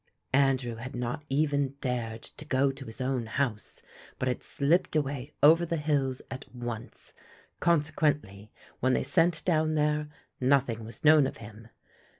[0.33, 3.83] Andrew had not even dared to go to his own house
[4.17, 7.13] but had slipped away over the hills at once;
[7.59, 10.07] consequently, when they sent down there,
[10.39, 11.67] nothing was known of him.